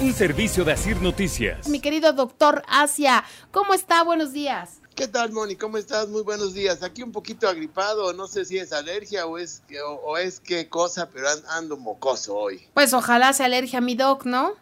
Un 0.00 0.14
servicio 0.14 0.64
de 0.64 0.72
Asir 0.72 1.00
Noticias. 1.02 1.68
Mi 1.68 1.80
querido 1.80 2.12
doctor 2.12 2.62
Asia, 2.68 3.24
¿cómo 3.50 3.74
está? 3.74 4.04
Buenos 4.04 4.32
días. 4.32 4.80
¿Qué 4.94 5.08
tal, 5.08 5.32
Moni? 5.32 5.56
¿Cómo 5.56 5.76
estás? 5.76 6.08
Muy 6.08 6.22
buenos 6.22 6.54
días. 6.54 6.82
Aquí 6.82 7.02
un 7.02 7.10
poquito 7.12 7.48
agripado, 7.48 8.12
no 8.12 8.26
sé 8.28 8.44
si 8.44 8.58
es 8.58 8.72
alergia 8.72 9.26
o 9.26 9.38
es, 9.38 9.62
o, 9.86 9.92
o 9.94 10.16
es 10.18 10.38
qué 10.40 10.68
cosa, 10.68 11.08
pero 11.10 11.28
an- 11.28 11.42
ando 11.50 11.76
mocoso 11.76 12.36
hoy. 12.36 12.68
Pues 12.74 12.92
ojalá 12.92 13.32
sea 13.32 13.46
alergia 13.46 13.78
a 13.78 13.82
mi 13.82 13.94
doc, 13.96 14.24
¿no? 14.24 14.52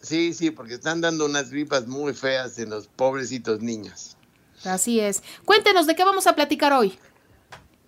Sí, 0.00 0.32
sí, 0.32 0.50
porque 0.52 0.74
están 0.74 1.00
dando 1.00 1.26
unas 1.26 1.50
gripas 1.50 1.86
muy 1.88 2.14
feas 2.14 2.58
en 2.58 2.70
los 2.70 2.86
pobrecitos 2.86 3.60
niños. 3.60 4.16
Así 4.64 5.00
es. 5.00 5.22
Cuéntenos, 5.44 5.86
¿de 5.86 5.96
qué 5.96 6.04
vamos 6.04 6.26
a 6.28 6.34
platicar 6.36 6.72
hoy? 6.72 6.96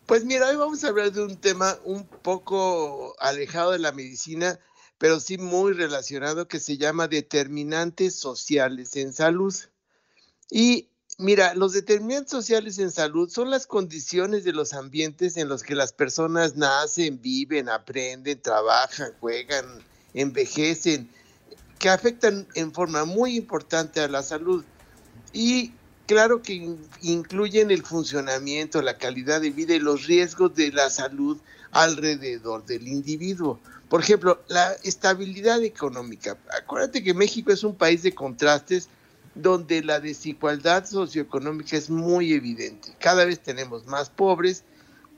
Pues 0.07 0.25
mira, 0.25 0.49
hoy 0.49 0.57
vamos 0.57 0.83
a 0.85 0.89
hablar 0.89 1.13
de 1.13 1.23
un 1.23 1.37
tema 1.37 1.77
un 1.85 2.05
poco 2.07 3.15
alejado 3.21 3.73
de 3.73 3.79
la 3.79 3.93
medicina, 3.93 4.59
pero 4.99 5.21
sí 5.21 5.39
muy 5.39 5.73
relacionado, 5.73 6.49
que 6.49 6.59
se 6.59 6.77
llama 6.77 7.09
determinantes 7.09 8.17
sociales 8.17 8.97
en 8.97 9.13
salud. 9.13 9.55
Y 10.51 10.89
mira, 11.19 11.55
los 11.55 11.73
determinantes 11.73 12.31
sociales 12.31 12.79
en 12.79 12.91
salud 12.91 13.31
son 13.31 13.51
las 13.51 13.67
condiciones 13.67 14.45
de 14.45 14.53
los 14.53 14.75
ambientes 14.75 15.37
en 15.37 15.49
los 15.49 15.63
que 15.63 15.77
las 15.77 15.93
personas 15.93 16.57
nacen, 16.57 17.21
viven, 17.21 17.69
aprenden, 17.69 18.43
trabajan, 18.43 19.13
juegan, 19.21 19.65
envejecen, 20.15 21.09
que 21.79 21.89
afectan 21.89 22.47
en 22.55 22.73
forma 22.73 23.05
muy 23.05 23.37
importante 23.37 24.01
a 24.01 24.09
la 24.09 24.23
salud. 24.23 24.65
Y 25.33 25.73
claro 26.09 26.43
que 26.43 26.55
in- 26.55 26.79
incluyen 27.03 27.71
el 27.71 27.85
funcionamiento, 27.85 28.83
la 28.83 28.99
calidad 28.99 29.41
de 29.41 29.51
vida 29.51 29.75
y 29.75 29.79
los 29.79 30.07
riesgos 30.07 30.55
de 30.57 30.73
la 30.73 30.91
salud 30.91 31.39
alrededor 31.71 32.65
del 32.67 32.89
individuo. 32.89 33.61
Por 33.89 34.01
ejemplo, 34.01 34.43
la 34.49 34.73
estabilidad 34.83 35.63
económica. 35.63 36.37
Acuérdate 36.61 37.05
que 37.05 37.15
México 37.15 37.53
es 37.53 37.63
un 37.63 37.77
país 37.77 38.03
de 38.03 38.15
contrastes 38.15 38.89
donde 39.35 39.85
la 39.85 40.01
desigualdad 40.01 40.85
socioeconómica 40.85 41.77
es 41.77 41.89
muy 41.89 42.33
evidente. 42.33 42.95
Cada 42.99 43.25
vez 43.25 43.39
tenemos 43.41 43.87
más 43.87 44.11
pobres 44.11 44.65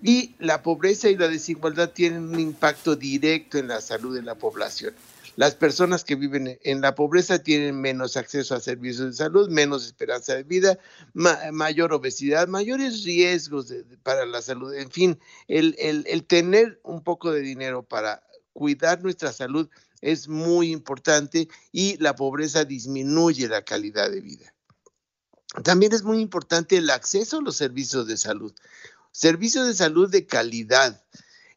y 0.02 0.34
la 0.38 0.62
pobreza 0.62 1.08
y 1.08 1.16
la 1.16 1.28
desigualdad 1.28 1.90
tienen 1.90 2.28
un 2.28 2.40
impacto 2.40 2.96
directo 2.96 3.58
en 3.58 3.68
la 3.68 3.80
salud 3.80 4.14
de 4.14 4.22
la 4.22 4.34
población. 4.34 4.94
Las 5.36 5.54
personas 5.54 6.04
que 6.04 6.16
viven 6.16 6.58
en 6.64 6.80
la 6.80 6.94
pobreza 6.94 7.38
tienen 7.42 7.80
menos 7.80 8.16
acceso 8.16 8.54
a 8.54 8.60
servicios 8.60 9.06
de 9.06 9.12
salud, 9.14 9.48
menos 9.48 9.86
esperanza 9.86 10.34
de 10.34 10.42
vida, 10.42 10.78
ma- 11.14 11.38
mayor 11.52 11.92
obesidad, 11.92 12.48
mayores 12.48 13.04
riesgos 13.04 13.72
para 14.02 14.26
la 14.26 14.42
salud. 14.42 14.74
En 14.74 14.90
fin, 14.90 15.18
el- 15.48 15.76
el 15.78 16.24
tener 16.24 16.80
un 16.82 17.02
poco 17.02 17.30
de 17.30 17.40
dinero 17.40 17.82
para 17.82 18.22
cuidar 18.52 19.02
nuestra 19.02 19.32
salud 19.32 19.68
es 20.02 20.28
muy 20.28 20.72
importante 20.72 21.48
y 21.72 21.96
la 21.98 22.16
pobreza 22.16 22.64
disminuye 22.64 23.48
la 23.48 23.62
calidad 23.62 24.10
de 24.10 24.20
vida. 24.20 24.52
También 25.64 25.92
es 25.92 26.02
muy 26.02 26.20
importante 26.20 26.76
el 26.76 26.91
acceso 26.91 27.38
a 27.38 27.42
los 27.42 27.56
servicios 27.56 28.06
de 28.06 28.16
salud, 28.16 28.52
servicios 29.12 29.66
de 29.66 29.75
salud 29.75 30.10
de 30.10 30.26
calidad. 30.26 31.03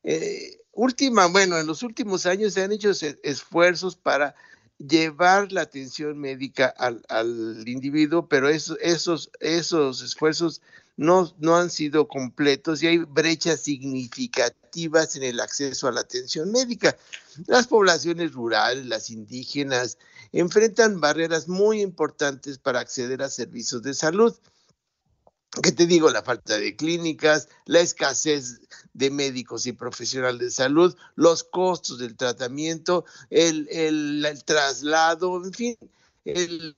Eh, 0.04 0.60
última, 0.74 1.28
bueno, 1.28 1.58
en 1.58 1.68
los 1.68 1.84
últimos 1.84 2.26
años 2.26 2.54
se 2.54 2.64
han 2.64 2.72
hecho 2.72 2.92
esfuerzos 3.24 3.96
para 3.96 4.36
llevar 4.78 5.52
la 5.52 5.62
atención 5.62 6.18
médica 6.18 6.68
al, 6.68 7.04
al 7.08 7.64
individuo, 7.68 8.28
pero 8.28 8.50
eso- 8.50 8.78
esos, 8.80 9.30
esos 9.40 10.02
esfuerzos 10.02 10.62
no, 10.98 11.34
no 11.40 11.56
han 11.56 11.70
sido 11.70 12.08
completos 12.08 12.84
y 12.84 12.88
hay 12.88 12.98
brechas 13.00 13.62
significativas 13.62 15.16
en 15.16 15.24
el 15.24 15.40
acceso 15.40 15.88
a 15.88 15.92
la 15.92 16.02
atención 16.02 16.52
médica. 16.52 16.96
Las 17.48 17.68
poblaciones 17.68 18.34
rurales, 18.34 18.86
las 18.86 19.10
indígenas, 19.10 19.98
enfrentan 20.32 21.00
barreras 21.00 21.48
muy 21.48 21.82
importantes 21.82 22.58
para 22.58 22.80
acceder 22.80 23.22
a 23.24 23.30
servicios 23.30 23.82
de 23.84 23.94
salud. 23.94 24.36
¿Qué 25.62 25.72
te 25.72 25.86
digo? 25.86 26.10
La 26.10 26.24
falta 26.24 26.58
de 26.58 26.76
clínicas, 26.76 27.48
la 27.66 27.80
escasez 27.80 28.62
de 28.94 29.12
médicos 29.12 29.68
y 29.68 29.74
profesionales 29.74 30.40
de 30.40 30.50
salud, 30.52 30.96
los 31.16 31.44
costos 31.44 32.00
del 32.00 32.16
tratamiento, 32.16 33.06
el, 33.30 33.68
el- 33.70 34.26
el 34.26 34.44
traslado, 34.44 35.44
en 35.44 35.54
fin, 35.54 35.78
el- 36.26 36.74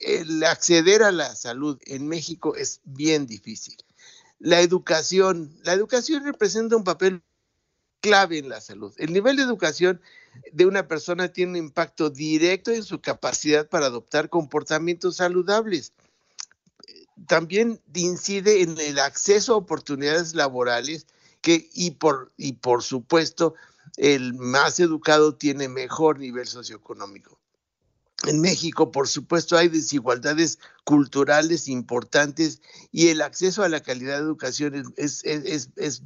el 0.00 0.44
acceder 0.44 1.02
a 1.04 1.12
la 1.12 1.36
salud 1.36 1.78
en 1.86 2.08
México 2.08 2.56
es 2.56 2.80
bien 2.84 3.26
difícil. 3.26 3.76
La 4.38 4.60
educación, 4.60 5.56
la 5.62 5.72
educación 5.74 6.24
representa 6.24 6.76
un 6.76 6.84
papel 6.84 7.22
clave 8.00 8.38
en 8.38 8.48
la 8.48 8.60
salud. 8.60 8.92
El 8.98 9.12
nivel 9.12 9.36
de 9.36 9.42
educación 9.44 10.00
de 10.52 10.66
una 10.66 10.88
persona 10.88 11.28
tiene 11.32 11.52
un 11.52 11.66
impacto 11.66 12.10
directo 12.10 12.70
en 12.72 12.82
su 12.82 13.00
capacidad 13.00 13.68
para 13.68 13.86
adoptar 13.86 14.28
comportamientos 14.28 15.16
saludables 15.16 15.92
también 17.26 17.80
incide 17.94 18.62
en 18.62 18.78
el 18.78 18.98
acceso 18.98 19.54
a 19.54 19.58
oportunidades 19.58 20.34
laborales 20.34 21.06
que, 21.40 21.70
y, 21.72 21.92
por, 21.92 22.32
y 22.36 22.54
por 22.54 22.82
supuesto 22.82 23.54
el 23.96 24.34
más 24.34 24.78
educado 24.80 25.34
tiene 25.34 25.68
mejor 25.68 26.18
nivel 26.18 26.46
socioeconómico. 26.46 27.38
En 28.24 28.40
México, 28.40 28.90
por 28.92 29.08
supuesto, 29.08 29.56
hay 29.56 29.68
desigualdades 29.68 30.58
culturales 30.84 31.68
importantes 31.68 32.60
y 32.90 33.08
el 33.08 33.20
acceso 33.20 33.62
a 33.62 33.68
la 33.68 33.82
calidad 33.82 34.16
de 34.16 34.24
educación 34.24 34.94
es, 34.96 35.22
es, 35.24 35.70
es, 35.76 36.02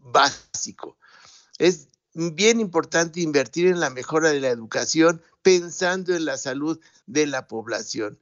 básico. 0.00 0.96
Es 1.58 1.88
bien 2.14 2.60
importante 2.60 3.20
invertir 3.20 3.66
en 3.66 3.80
la 3.80 3.90
mejora 3.90 4.30
de 4.30 4.40
la 4.40 4.48
educación 4.48 5.20
pensando 5.42 6.14
en 6.14 6.24
la 6.24 6.38
salud 6.38 6.80
de 7.06 7.26
la 7.26 7.46
población. 7.48 8.18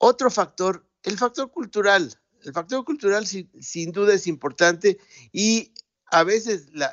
Otro 0.00 0.30
factor 0.30 0.87
el 1.08 1.18
factor 1.18 1.50
cultural. 1.50 2.14
El 2.44 2.52
factor 2.52 2.84
cultural 2.84 3.26
sin, 3.26 3.92
duda 3.92 4.14
es 4.14 4.26
importante 4.26 4.98
y 5.32 5.72
a 6.06 6.22
veces 6.22 6.68
la, 6.72 6.92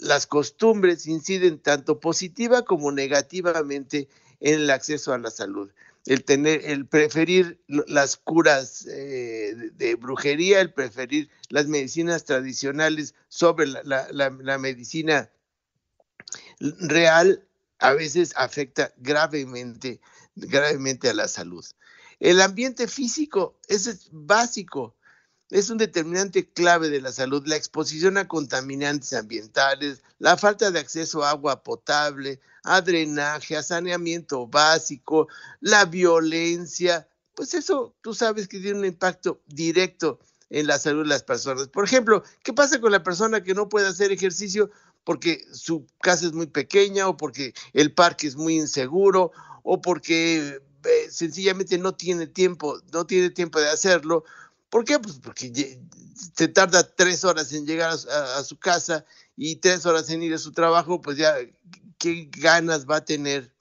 las 0.00 0.26
costumbres 0.26 1.06
inciden 1.06 1.58
tanto 1.58 1.98
positiva 1.98 2.62
como 2.62 2.92
negativamente 2.92 4.08
en 4.40 4.60
el 4.60 4.70
acceso 4.70 5.12
a 5.12 5.18
la 5.18 5.30
salud. 5.30 5.70
El, 6.04 6.24
tener, 6.24 6.64
el 6.64 6.86
preferir 6.86 7.60
las 7.68 8.16
curas 8.16 8.86
eh, 8.86 9.54
de, 9.72 9.94
brujería, 9.94 10.60
el 10.60 10.72
preferir 10.72 11.30
las 11.48 11.66
medicinas 11.68 12.24
tradicionales 12.24 13.14
sobre 13.28 13.66
la, 13.66 14.08
la 14.12 14.58
medicina 14.58 15.30
real, 16.58 17.46
a 17.78 17.92
veces 17.94 18.32
afecta 18.36 18.92
gravemente, 18.98 20.00
gravemente 20.36 21.08
a 21.08 21.14
la 21.14 21.28
salud. 21.28 21.64
El 22.22 22.40
ambiente 22.40 22.86
físico 22.86 23.58
es 23.66 24.08
básico, 24.12 24.94
es 25.50 25.70
un 25.70 25.78
determinante 25.78 26.48
clave 26.48 26.88
de 26.88 27.00
la 27.00 27.10
salud. 27.10 27.42
La 27.48 27.56
exposición 27.56 28.16
a 28.16 28.28
contaminantes 28.28 29.12
ambientales, 29.12 30.04
la 30.20 30.36
falta 30.36 30.70
de 30.70 30.78
acceso 30.78 31.24
a 31.24 31.30
agua 31.30 31.64
potable, 31.64 32.38
a 32.62 32.80
drenaje, 32.80 33.56
a 33.56 33.64
saneamiento 33.64 34.46
básico, 34.46 35.26
la 35.58 35.84
violencia, 35.84 37.08
pues 37.34 37.54
eso 37.54 37.96
tú 38.02 38.14
sabes 38.14 38.46
que 38.46 38.60
tiene 38.60 38.78
un 38.78 38.84
impacto 38.84 39.42
directo 39.48 40.20
en 40.48 40.68
la 40.68 40.78
salud 40.78 41.02
de 41.02 41.08
las 41.08 41.24
personas. 41.24 41.66
Por 41.66 41.84
ejemplo, 41.84 42.22
¿qué 42.44 42.52
pasa 42.52 42.80
con 42.80 42.92
la 42.92 43.02
persona 43.02 43.42
que 43.42 43.52
no 43.52 43.68
puede 43.68 43.88
hacer 43.88 44.12
ejercicio 44.12 44.70
porque 45.02 45.44
su 45.52 45.88
casa 46.00 46.26
es 46.26 46.34
muy 46.34 46.46
pequeña 46.46 47.08
o 47.08 47.16
porque 47.16 47.52
el 47.72 47.92
parque 47.92 48.28
es 48.28 48.36
muy 48.36 48.54
inseguro 48.54 49.32
o 49.64 49.80
porque 49.80 50.62
eh, 50.84 51.10
sencillamente 51.10 51.78
no 51.78 51.94
tiene 51.94 52.26
tiempo, 52.26 52.80
no 52.92 53.06
tiene 53.06 53.30
tiempo 53.30 53.60
de 53.60 53.68
hacerlo. 53.68 54.24
¿Por 54.70 54.84
qué? 54.84 54.98
Pues 54.98 55.16
porque 55.22 55.78
se 56.34 56.48
tarda 56.48 56.94
tres 56.94 57.24
horas 57.24 57.52
en 57.52 57.66
llegar 57.66 57.90
a, 57.92 58.44
su 58.44 58.58
casa 58.58 59.04
y 59.36 59.56
tres 59.56 59.86
horas 59.86 60.08
en 60.10 60.22
ir 60.22 60.34
a 60.34 60.38
su 60.38 60.52
trabajo, 60.52 61.00
pues 61.00 61.16
ya 61.16 61.34
qué 61.98 62.28
ganas 62.36 62.86
va 62.86 62.96
a 62.96 63.04
tener, 63.04 63.52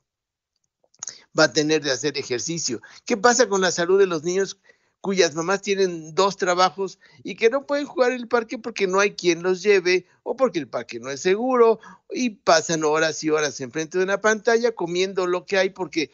va 1.38 1.46
a 1.46 1.54
tener 1.54 1.84
de 1.84 1.92
hacer 1.92 2.18
ejercicio. 2.18 2.82
¿Qué 3.06 3.18
pasa 3.18 3.50
con 3.50 3.62
la 3.62 3.72
salud 3.72 4.00
de 4.00 4.08
los 4.08 4.24
niños 4.24 4.58
cuyas 5.02 5.34
mamás 5.34 5.62
tienen 5.62 6.14
dos 6.14 6.38
trabajos 6.38 7.00
y 7.24 7.36
que 7.36 7.50
no 7.50 7.66
pueden 7.66 7.88
jugar 7.88 8.12
en 8.12 8.22
el 8.22 8.28
parque 8.28 8.60
porque 8.60 8.88
no 8.88 9.00
hay 9.00 9.16
quien 9.16 9.42
los 9.42 9.64
lleve 9.64 10.06
o 10.24 10.36
porque 10.36 10.60
el 10.60 10.68
parque 10.68 11.00
no 11.00 11.10
es 11.10 11.22
seguro 11.22 11.80
y 12.12 12.30
pasan 12.30 12.84
horas 12.84 13.24
y 13.24 13.32
horas 13.32 13.60
enfrente 13.62 13.98
de 13.98 14.04
una 14.04 14.22
pantalla 14.22 14.72
comiendo 14.74 15.26
lo 15.26 15.46
que 15.46 15.58
hay 15.58 15.72
porque 15.72 16.12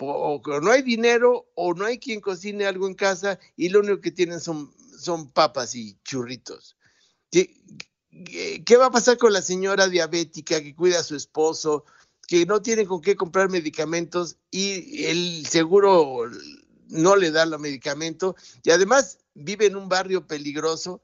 o 0.00 0.60
no 0.60 0.70
hay 0.70 0.82
dinero 0.82 1.50
o 1.54 1.74
no 1.74 1.84
hay 1.84 1.98
quien 1.98 2.20
cocine 2.20 2.66
algo 2.66 2.86
en 2.86 2.94
casa 2.94 3.38
y 3.56 3.68
lo 3.68 3.80
único 3.80 4.00
que 4.00 4.10
tienen 4.10 4.40
son, 4.40 4.72
son 4.98 5.30
papas 5.30 5.74
y 5.74 5.96
churritos. 6.04 6.76
¿Qué, 7.30 7.54
¿Qué 8.64 8.76
va 8.76 8.86
a 8.86 8.90
pasar 8.90 9.18
con 9.18 9.32
la 9.32 9.42
señora 9.42 9.88
diabética 9.88 10.62
que 10.62 10.74
cuida 10.74 11.00
a 11.00 11.04
su 11.04 11.14
esposo, 11.14 11.84
que 12.26 12.46
no 12.46 12.60
tiene 12.62 12.86
con 12.86 13.00
qué 13.00 13.16
comprar 13.16 13.48
medicamentos 13.48 14.36
y 14.50 15.04
el 15.04 15.46
seguro 15.46 16.30
no 16.88 17.16
le 17.16 17.30
da 17.30 17.46
los 17.46 17.60
medicamentos 17.60 18.34
y 18.62 18.70
además 18.70 19.18
vive 19.34 19.66
en 19.66 19.76
un 19.76 19.88
barrio 19.88 20.26
peligroso. 20.26 21.02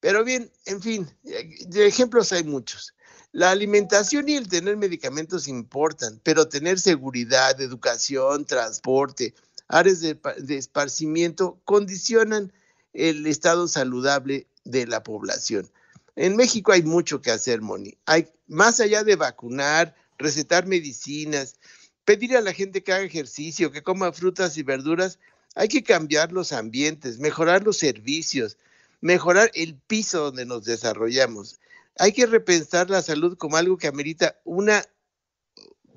Pero 0.00 0.24
bien, 0.24 0.50
en 0.66 0.80
fin, 0.80 1.10
de 1.22 1.86
ejemplos 1.86 2.32
hay 2.32 2.44
muchos. 2.44 2.94
La 3.32 3.50
alimentación 3.50 4.28
y 4.28 4.36
el 4.36 4.48
tener 4.48 4.76
medicamentos 4.76 5.48
importan, 5.48 6.20
pero 6.22 6.48
tener 6.48 6.80
seguridad, 6.80 7.60
educación, 7.60 8.46
transporte, 8.46 9.34
áreas 9.68 10.00
de, 10.00 10.18
esparcimiento 10.56 11.60
condicionan 11.64 12.52
el 12.94 13.26
estado 13.26 13.68
saludable 13.68 14.46
de 14.64 14.86
la 14.86 15.02
población. 15.02 15.70
En 16.16 16.36
México 16.36 16.72
hay 16.72 16.82
mucho 16.82 17.20
que 17.20 17.30
hacer, 17.30 17.60
Moni. 17.60 17.96
Hay, 18.06 18.28
más 18.46 18.80
allá 18.80 19.04
de 19.04 19.16
vacunar, 19.16 19.94
recetar 20.16 20.66
medicinas, 20.66 21.56
pedir 22.04 22.36
a 22.36 22.40
la 22.40 22.54
gente 22.54 22.82
que 22.82 22.92
haga 22.92 23.04
ejercicio, 23.04 23.70
que 23.70 23.82
coma 23.82 24.12
frutas 24.12 24.56
y 24.56 24.62
verduras, 24.62 25.18
hay 25.54 25.68
que 25.68 25.82
cambiar 25.82 26.32
los 26.32 26.52
ambientes, 26.52 27.18
mejorar 27.18 27.62
los 27.62 27.76
servicios, 27.76 28.56
mejorar 29.00 29.50
el 29.54 29.74
piso 29.74 30.24
donde 30.24 30.46
nos 30.46 30.64
desarrollamos. 30.64 31.60
Hay 31.98 32.12
que 32.12 32.26
repensar 32.26 32.90
la 32.90 33.02
salud 33.02 33.36
como 33.36 33.56
algo 33.56 33.76
que 33.76 33.88
amerita 33.88 34.36
una 34.44 34.84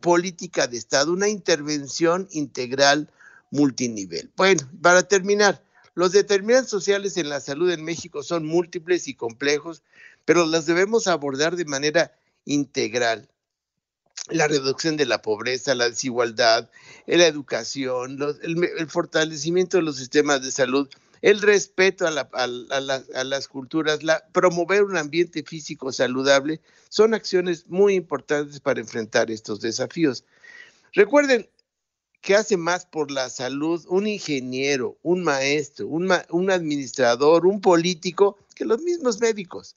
política 0.01 0.67
de 0.67 0.77
Estado, 0.77 1.13
una 1.13 1.29
intervención 1.29 2.27
integral 2.31 3.09
multinivel. 3.51 4.31
Bueno, 4.35 4.61
para 4.81 5.03
terminar, 5.03 5.63
los 5.93 6.11
determinantes 6.11 6.71
sociales 6.71 7.17
en 7.17 7.29
la 7.29 7.39
salud 7.39 7.69
en 7.71 7.83
México 7.83 8.23
son 8.23 8.45
múltiples 8.45 9.07
y 9.07 9.13
complejos, 9.13 9.83
pero 10.25 10.45
los 10.45 10.65
debemos 10.65 11.07
abordar 11.07 11.55
de 11.55 11.65
manera 11.65 12.13
integral 12.45 13.29
la 14.29 14.47
reducción 14.47 14.97
de 14.97 15.05
la 15.05 15.21
pobreza, 15.21 15.75
la 15.75 15.89
desigualdad, 15.89 16.69
la 17.05 17.27
educación, 17.27 18.19
el, 18.41 18.89
fortalecimiento 18.89 19.77
de 19.77 19.83
los 19.83 19.97
sistemas 19.97 20.41
de 20.41 20.51
salud, 20.51 20.87
el 21.21 21.41
respeto 21.41 22.07
a, 22.07 22.11
las 23.23 23.47
culturas, 23.47 24.03
la, 24.03 24.25
promover 24.31 24.83
un 24.83 24.97
ambiente 24.97 25.43
físico 25.43 25.91
saludable, 25.91 26.61
son 26.89 27.13
acciones 27.13 27.67
muy 27.67 27.95
importantes 27.95 28.59
para 28.59 28.79
enfrentar 28.79 29.29
estos 29.29 29.61
desafíos. 29.61 30.25
Recuerden 30.93 31.49
que 32.21 32.35
hace 32.35 32.57
más 32.57 32.85
por 32.85 33.11
la 33.11 33.29
salud 33.29 33.83
un 33.87 34.07
ingeniero, 34.07 34.97
un 35.01 35.23
maestro, 35.23 35.87
un 35.87 36.51
administrador, 36.51 37.45
un 37.45 37.61
político, 37.61 38.37
que 38.55 38.65
los 38.65 38.81
mismos 38.81 39.19
médicos. 39.19 39.75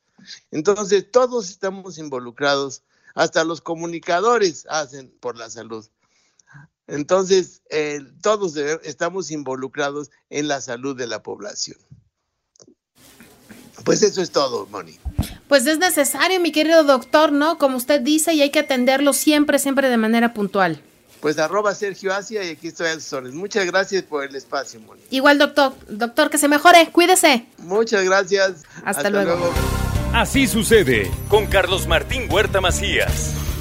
Entonces, 0.50 1.11
todos 1.11 1.50
estamos 1.50 1.99
involucrados 1.99 2.82
hasta 3.14 3.44
los 3.44 3.61
comunicadores 3.61 4.67
hacen 4.69 5.11
por 5.20 5.37
la 5.37 5.49
salud. 5.49 5.87
Entonces, 6.87 7.63
eh, 7.71 8.01
todos 8.23 8.57
estamos 8.57 9.31
involucrados 9.31 10.11
en 10.29 10.49
la 10.49 10.61
salud 10.61 10.97
de 10.97 11.07
la 11.07 11.23
población. 11.23 11.79
Pues 13.85 14.03
eso 14.03 14.23
es 14.23 14.31
todo, 14.31 14.67
Moni. 14.71 14.99
Pues 15.49 15.67
es 15.67 15.79
necesario, 15.79 16.41
mi 16.41 16.53
querido 16.53 16.85
doctor, 16.85 17.33
¿no? 17.33 17.59
Como 17.59 17.77
usted 17.77 18.01
dice, 18.01 18.33
y 18.35 18.43
hay 18.43 18.51
que 18.51 18.61
atenderlo 18.61 19.13
siempre, 19.13 19.59
siempre 19.59 19.89
de 19.89 19.97
manera 19.97 20.33
puntual. 20.33 20.83
Pues 21.21 21.39
arroba 21.39 21.75
Sergio 21.75 22.13
Asia 22.13 22.45
y 22.45 22.51
aquí 22.51 22.69
estoy 22.69 22.89
a 22.89 22.95
sus 22.95 23.13
órdenes. 23.13 23.35
Muchas 23.35 23.65
gracias 23.65 24.03
por 24.03 24.25
el 24.25 24.37
espacio, 24.37 24.79
Moni. 24.81 25.01
Igual, 25.11 25.39
doctor. 25.39 25.73
Doctor, 25.89 26.29
que 26.29 26.37
se 26.37 26.49
mejore. 26.49 26.91
Cuídese. 26.93 27.47
Muchas 27.59 28.05
gracias. 28.05 28.63
Hasta, 28.85 29.09
luego. 29.09 29.53
Así 30.13 30.47
sucede 30.47 31.11
con 31.29 31.47
Carlos 31.47 31.87
Martín 31.87 32.31
Huerta 32.31 32.61
Macías. 32.61 33.44